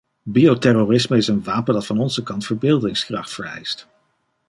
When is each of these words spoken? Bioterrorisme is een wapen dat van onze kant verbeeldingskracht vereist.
Bioterrorisme 0.23 1.17
is 1.17 1.27
een 1.27 1.43
wapen 1.43 1.73
dat 1.73 1.85
van 1.85 1.99
onze 1.99 2.23
kant 2.23 2.45
verbeeldingskracht 2.45 3.33
vereist. 3.33 3.87